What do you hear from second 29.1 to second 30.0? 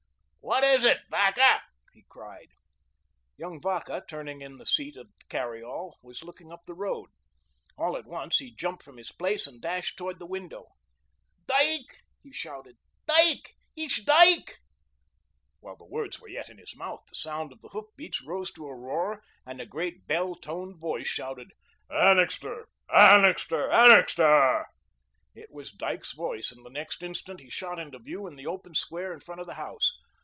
in front of the house.